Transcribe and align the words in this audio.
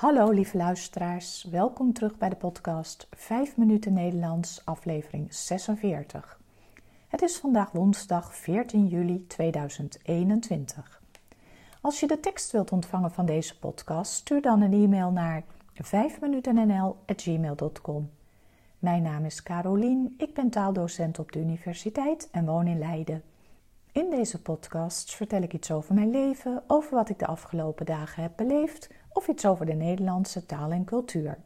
Hallo 0.00 0.30
lieve 0.30 0.56
luisteraars, 0.56 1.46
welkom 1.50 1.92
terug 1.92 2.18
bij 2.18 2.28
de 2.28 2.36
podcast 2.36 3.08
5 3.10 3.56
minuten 3.56 3.92
Nederlands, 3.92 4.62
aflevering 4.64 5.34
46. 5.34 6.40
Het 7.08 7.22
is 7.22 7.36
vandaag 7.36 7.70
woensdag 7.70 8.34
14 8.34 8.86
juli 8.86 9.26
2021. 9.26 11.02
Als 11.80 12.00
je 12.00 12.06
de 12.06 12.20
tekst 12.20 12.50
wilt 12.50 12.72
ontvangen 12.72 13.10
van 13.10 13.26
deze 13.26 13.58
podcast, 13.58 14.12
stuur 14.12 14.42
dan 14.42 14.60
een 14.60 14.72
e-mail 14.72 15.10
naar 15.10 15.44
5minutennl.gmail.com. 15.82 18.10
Mijn 18.78 19.02
naam 19.02 19.24
is 19.24 19.42
Carolien, 19.42 20.14
ik 20.18 20.34
ben 20.34 20.50
taaldocent 20.50 21.18
op 21.18 21.32
de 21.32 21.38
universiteit 21.38 22.28
en 22.30 22.44
woon 22.44 22.66
in 22.66 22.78
Leiden. 22.78 23.22
In 23.92 24.10
deze 24.10 24.42
podcast 24.42 25.14
vertel 25.14 25.42
ik 25.42 25.52
iets 25.52 25.70
over 25.70 25.94
mijn 25.94 26.10
leven, 26.10 26.62
over 26.66 26.94
wat 26.94 27.08
ik 27.08 27.18
de 27.18 27.26
afgelopen 27.26 27.86
dagen 27.86 28.22
heb 28.22 28.32
beleefd 28.36 28.88
of 29.12 29.28
iets 29.28 29.46
over 29.46 29.66
de 29.66 29.72
Nederlandse 29.72 30.46
taal 30.46 30.70
en 30.70 30.84
cultuur. 30.84 31.38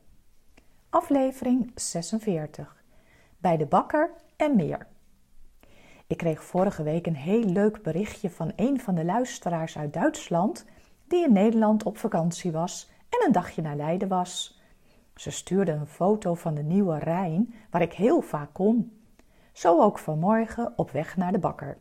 Aflevering 0.91 1.73
46. 1.75 2.83
Bij 3.39 3.57
de 3.57 3.67
bakker 3.67 4.11
en 4.37 4.57
meer. 4.57 4.87
Ik 6.07 6.17
kreeg 6.17 6.45
vorige 6.45 6.83
week 6.83 7.07
een 7.07 7.17
heel 7.17 7.45
leuk 7.45 7.83
berichtje 7.83 8.31
van 8.31 8.53
een 8.57 8.81
van 8.81 8.95
de 8.95 9.05
luisteraars 9.05 9.79
uit 9.79 9.93
Duitsland 9.93 10.65
die 11.09 11.25
in 11.25 11.33
Nederland 11.33 11.83
op 11.83 11.99
vakantie 11.99 12.53
was 12.53 12.91
en 13.09 13.27
een 13.27 13.33
dagje 13.33 13.63
naar 13.63 13.77
Leiden 13.77 14.09
was. 14.09 14.61
Ze 15.15 15.31
stuurde 15.31 15.73
een 15.73 15.87
foto 15.87 16.35
van 16.35 16.55
de 16.55 16.63
Nieuwe 16.63 16.99
Rijn, 16.99 17.55
waar 17.71 17.83
ik 17.83 17.93
heel 17.93 18.21
vaak 18.21 18.49
kom. 18.53 18.93
Zo 19.53 19.83
ook 19.83 19.99
vanmorgen 19.99 20.73
op 20.77 20.91
weg 20.91 21.17
naar 21.17 21.33
de 21.33 21.39
bakker. 21.39 21.79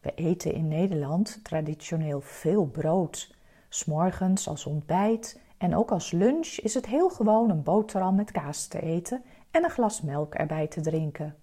We 0.00 0.14
eten 0.14 0.52
in 0.52 0.68
Nederland 0.68 1.44
traditioneel 1.44 2.20
veel 2.20 2.66
brood. 2.66 3.35
S'morgens 3.76 4.48
als 4.48 4.66
ontbijt 4.66 5.40
en 5.58 5.76
ook 5.76 5.90
als 5.90 6.10
lunch 6.10 6.46
is 6.46 6.74
het 6.74 6.86
heel 6.86 7.08
gewoon 7.08 7.50
een 7.50 7.62
boterham 7.62 8.14
met 8.14 8.30
kaas 8.30 8.66
te 8.66 8.80
eten 8.80 9.22
en 9.50 9.64
een 9.64 9.70
glas 9.70 10.02
melk 10.02 10.34
erbij 10.34 10.66
te 10.66 10.80
drinken. 10.80 11.36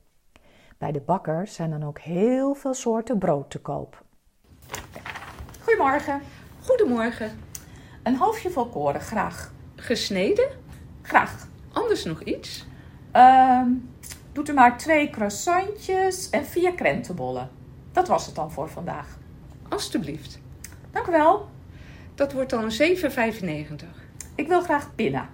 Bij 0.78 0.92
de 0.92 1.00
bakker 1.00 1.48
zijn 1.48 1.70
dan 1.70 1.84
ook 1.84 2.00
heel 2.00 2.54
veel 2.54 2.73
soorten 2.73 3.17
brood 3.17 3.50
te 3.50 3.59
koop. 3.59 4.04
Goedemorgen. 5.61 6.22
Goedemorgen. 6.61 7.31
Een 8.04 8.16
halfje 8.16 8.50
volkoren, 8.50 9.02
graag. 9.02 9.54
Gesneden? 9.76 10.50
Graag. 11.02 11.48
Anders 11.72 12.04
nog 12.04 12.23
iets? 12.23 12.66
Ehm 13.11 13.72
doet 14.31 14.50
u 14.50 14.54
maar 14.54 14.78
twee 14.78 15.09
croissantjes 15.09 16.30
en 16.30 16.45
vier 16.45 16.73
krentenbollen. 16.73 17.50
Dat 17.92 18.08
was 18.08 18.26
het 18.26 18.36
dan 18.36 18.52
voor 18.52 18.70
vandaag. 18.70 19.17
Alsjeblieft. 19.70 20.39
Dank 20.92 21.08
u 21.08 21.11
wel. 21.11 21.52
Dat 22.16 22.33
wordt 22.33 22.50
dan 22.50 22.72
7,95. 22.72 23.86
Ik 24.36 24.47
wil 24.47 24.61
graag 24.61 24.95
pinnen. 24.95 25.30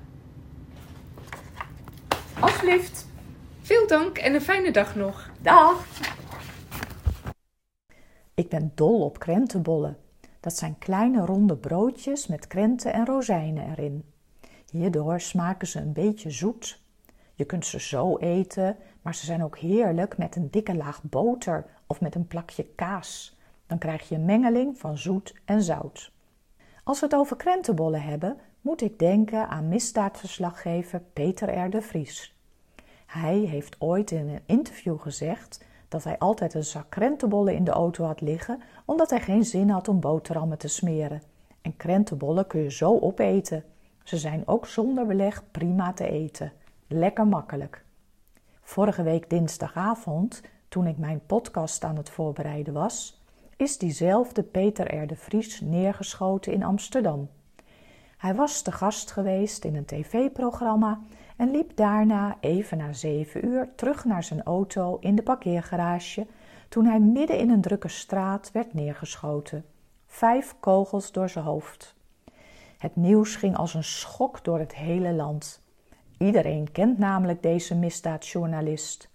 Alsjeblieft. 2.39 3.07
Veel 3.61 3.87
dank 3.87 4.17
en 4.17 4.33
een 4.33 4.41
fijne 4.41 4.71
dag 4.71 4.95
nog. 4.95 5.29
Dag. 5.41 5.85
Ik 8.33 8.49
ben 8.49 8.71
dol 8.75 9.03
op 9.03 9.19
krentenbollen. 9.19 9.97
Dat 10.39 10.57
zijn 10.57 10.77
kleine 10.77 11.25
ronde 11.25 11.57
broodjes 11.57 12.27
met 12.27 12.47
krenten 12.47 12.93
en 12.93 13.05
rozijnen 13.05 13.69
erin. 13.69 14.03
Hierdoor 14.71 15.19
smaken 15.19 15.67
ze 15.67 15.79
een 15.79 15.93
beetje 15.93 16.29
zoet. 16.29 16.81
Je 17.33 17.45
kunt 17.45 17.65
ze 17.65 17.79
zo 17.79 18.17
eten, 18.17 18.77
maar 19.01 19.15
ze 19.15 19.25
zijn 19.25 19.43
ook 19.43 19.57
heerlijk 19.57 20.17
met 20.17 20.35
een 20.35 20.49
dikke 20.51 20.75
laag 20.75 21.03
boter 21.03 21.65
of 21.87 22.01
met 22.01 22.15
een 22.15 22.27
plakje 22.27 22.65
kaas. 22.75 23.37
Dan 23.67 23.77
krijg 23.77 24.09
je 24.09 24.15
een 24.15 24.25
mengeling 24.25 24.77
van 24.77 24.97
zoet 24.97 25.33
en 25.45 25.61
zout. 25.61 26.11
Als 26.89 26.99
we 26.99 27.05
het 27.05 27.15
over 27.15 27.35
krentenbollen 27.35 28.01
hebben, 28.01 28.37
moet 28.61 28.81
ik 28.81 28.99
denken 28.99 29.47
aan 29.47 29.67
misdaadverslaggever 29.67 31.01
Peter 31.13 31.65
R. 31.65 31.69
de 31.69 31.81
Vries. 31.81 32.35
Hij 33.05 33.37
heeft 33.37 33.75
ooit 33.79 34.11
in 34.11 34.29
een 34.29 34.41
interview 34.45 34.99
gezegd 34.99 35.65
dat 35.87 36.03
hij 36.03 36.17
altijd 36.17 36.53
een 36.53 36.63
zak 36.63 36.89
krentenbollen 36.89 37.55
in 37.55 37.63
de 37.63 37.71
auto 37.71 38.03
had 38.05 38.21
liggen, 38.21 38.61
omdat 38.85 39.09
hij 39.09 39.21
geen 39.21 39.43
zin 39.43 39.69
had 39.69 39.87
om 39.87 39.99
boterhammen 39.99 40.57
te 40.57 40.67
smeren. 40.67 41.21
En 41.61 41.77
krentenbollen 41.77 42.47
kun 42.47 42.61
je 42.61 42.71
zo 42.71 42.99
opeten. 42.99 43.63
Ze 44.03 44.17
zijn 44.17 44.47
ook 44.47 44.67
zonder 44.67 45.05
beleg 45.05 45.43
prima 45.51 45.93
te 45.93 46.09
eten. 46.09 46.51
Lekker 46.87 47.27
makkelijk. 47.27 47.83
Vorige 48.61 49.03
week 49.03 49.29
dinsdagavond, 49.29 50.41
toen 50.67 50.87
ik 50.87 50.97
mijn 50.97 51.21
podcast 51.25 51.83
aan 51.83 51.97
het 51.97 52.09
voorbereiden 52.09 52.73
was, 52.73 53.18
is 53.59 53.77
diezelfde 53.77 54.43
Peter 54.43 54.95
R. 55.01 55.07
de 55.07 55.15
Vries 55.15 55.61
neergeschoten 55.61 56.53
in 56.53 56.63
Amsterdam. 56.63 57.29
Hij 58.17 58.35
was 58.35 58.61
te 58.61 58.71
gast 58.71 59.11
geweest 59.11 59.63
in 59.65 59.75
een 59.75 59.85
tv-programma 59.85 60.99
en 61.37 61.51
liep 61.51 61.75
daarna 61.75 62.37
even 62.39 62.77
na 62.77 62.93
zeven 62.93 63.45
uur 63.45 63.69
terug 63.75 64.05
naar 64.05 64.23
zijn 64.23 64.43
auto 64.43 64.97
in 64.99 65.15
de 65.15 65.21
parkeergarage 65.21 66.27
toen 66.69 66.85
hij 66.85 66.99
midden 66.99 67.37
in 67.37 67.49
een 67.49 67.61
drukke 67.61 67.87
straat 67.87 68.51
werd 68.51 68.73
neergeschoten. 68.73 69.65
Vijf 70.05 70.55
kogels 70.59 71.11
door 71.11 71.29
zijn 71.29 71.45
hoofd. 71.45 71.95
Het 72.77 72.95
nieuws 72.95 73.35
ging 73.35 73.57
als 73.57 73.73
een 73.73 73.83
schok 73.83 74.43
door 74.43 74.59
het 74.59 74.75
hele 74.75 75.11
land. 75.11 75.61
Iedereen 76.17 76.71
kent 76.71 76.97
namelijk 76.97 77.41
deze 77.41 77.75
misdaadjournalist. 77.75 79.09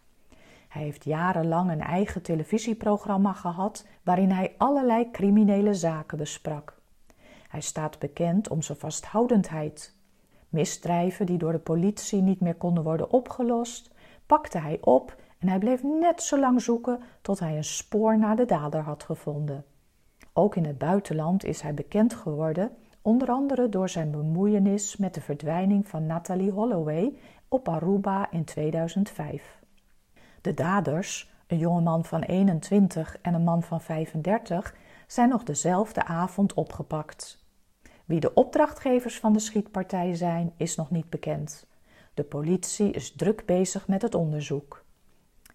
Hij 0.75 0.83
heeft 0.83 1.05
jarenlang 1.05 1.71
een 1.71 1.81
eigen 1.81 2.23
televisieprogramma 2.23 3.33
gehad 3.33 3.87
waarin 4.03 4.31
hij 4.31 4.55
allerlei 4.59 5.11
criminele 5.11 5.75
zaken 5.75 6.19
besprak. 6.19 6.77
Hij 7.49 7.61
staat 7.61 7.99
bekend 7.99 8.49
om 8.49 8.62
zijn 8.62 8.79
vasthoudendheid. 8.79 9.97
Misdrijven 10.49 11.27
die 11.27 11.39
door 11.39 11.53
de 11.53 11.59
politie 11.59 12.23
niet 12.23 12.41
meer 12.41 12.55
konden 12.55 12.85
worden 12.85 13.11
opgelost, 13.11 13.91
pakte 14.27 14.59
hij 14.59 14.79
op 14.81 15.17
en 15.39 15.49
hij 15.49 15.59
bleef 15.59 15.83
net 15.83 16.23
zo 16.23 16.39
lang 16.39 16.62
zoeken 16.62 17.01
tot 17.23 17.39
hij 17.39 17.56
een 17.56 17.65
spoor 17.65 18.19
naar 18.19 18.37
de 18.37 18.45
dader 18.45 18.81
had 18.81 19.03
gevonden. 19.03 19.65
Ook 20.33 20.56
in 20.56 20.65
het 20.65 20.79
buitenland 20.79 21.45
is 21.45 21.61
hij 21.61 21.75
bekend 21.75 22.15
geworden, 22.15 22.71
onder 23.03 23.29
andere 23.29 23.69
door 23.69 23.89
zijn 23.89 24.11
bemoeienis 24.11 24.97
met 24.97 25.15
de 25.15 25.21
verdwijning 25.21 25.89
van 25.89 26.06
Natalie 26.06 26.51
Holloway 26.51 27.17
op 27.49 27.69
Aruba 27.69 28.31
in 28.31 28.45
2005. 28.45 29.62
De 30.44 30.55
daders, 30.55 31.31
een 31.47 31.59
jongeman 31.59 32.05
van 32.05 32.22
21 32.22 33.19
en 33.22 33.34
een 33.34 33.44
man 33.44 33.62
van 33.62 33.81
35, 33.81 34.75
zijn 35.06 35.28
nog 35.28 35.43
dezelfde 35.43 36.05
avond 36.05 36.55
opgepakt. 36.55 37.44
Wie 38.05 38.21
de 38.21 38.34
opdrachtgevers 38.34 39.19
van 39.19 39.32
de 39.32 39.38
schietpartij 39.38 40.15
zijn, 40.15 40.53
is 40.56 40.77
nog 40.77 40.91
niet 40.91 41.10
bekend. 41.10 41.66
De 42.15 42.22
politie 42.22 42.91
is 42.91 43.12
druk 43.12 43.47
bezig 43.47 43.88
met 43.88 44.03
het 44.03 44.15
onderzoek. 44.15 44.84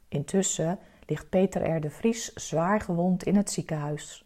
Intussen 0.07 0.79
ligt 1.05 1.29
Peter 1.29 1.75
R. 1.75 1.81
de 1.81 1.89
Vries 1.89 2.33
zwaar 2.33 2.81
gewond 2.81 3.23
in 3.23 3.35
het 3.35 3.51
ziekenhuis. 3.51 4.25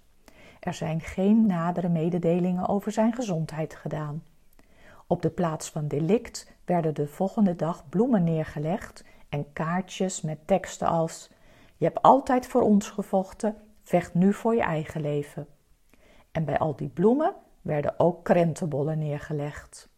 Er 0.59 0.73
zijn 0.73 1.01
geen 1.01 1.45
nadere 1.45 1.89
mededelingen 1.89 2.67
over 2.67 2.91
zijn 2.91 3.13
gezondheid 3.13 3.75
gedaan. 3.75 4.23
Op 5.07 5.21
de 5.21 5.29
plaats 5.29 5.69
van 5.69 5.87
delict 5.87 6.51
werden 6.65 6.93
de 6.93 7.07
volgende 7.07 7.55
dag 7.55 7.89
bloemen 7.89 8.23
neergelegd 8.23 9.03
en 9.33 9.53
kaartjes 9.53 10.21
met 10.21 10.47
teksten 10.47 10.87
als: 10.87 11.29
Je 11.77 11.85
hebt 11.85 12.01
altijd 12.01 12.47
voor 12.47 12.61
ons 12.61 12.89
gevochten, 12.89 13.55
vecht 13.81 14.13
nu 14.13 14.33
voor 14.33 14.55
je 14.55 14.61
eigen 14.61 15.01
leven. 15.01 15.47
En 16.31 16.45
bij 16.45 16.57
al 16.57 16.75
die 16.75 16.89
bloemen 16.89 17.35
werden 17.61 17.99
ook 17.99 18.23
krentenbollen 18.23 18.99
neergelegd. 18.99 19.89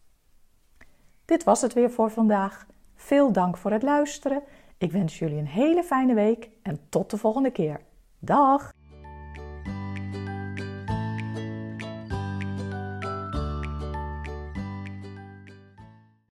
Dit 1.24 1.44
was 1.44 1.60
het 1.60 1.72
weer 1.72 1.90
voor 1.90 2.10
vandaag. 2.10 2.66
Veel 2.94 3.32
dank 3.32 3.56
voor 3.56 3.70
het 3.70 3.82
luisteren. 3.82 4.42
Ik 4.78 4.92
wens 4.92 5.18
jullie 5.18 5.38
een 5.38 5.46
hele 5.46 5.82
fijne 5.82 6.14
week 6.14 6.50
en 6.62 6.80
tot 6.88 7.10
de 7.10 7.16
volgende 7.16 7.50
keer. 7.50 7.80
Dag! 8.18 8.75